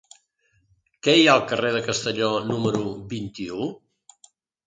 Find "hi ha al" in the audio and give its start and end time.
1.17-1.43